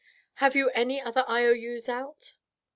Have 0.37 0.55
you 0.55 0.71
any 0.71 0.99
other 0.99 1.23
IOUs 1.29 1.87
out?" 1.87 2.33